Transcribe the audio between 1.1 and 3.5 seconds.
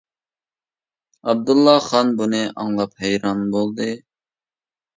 ئابدۇللا خان بۇنى ئاڭلاپ ھەيران